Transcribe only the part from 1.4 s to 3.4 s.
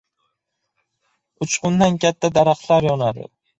•Uchqundan katta daraxtlar yonadi.